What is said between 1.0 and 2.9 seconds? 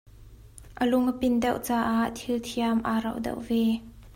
a pin deuh caah thil thiam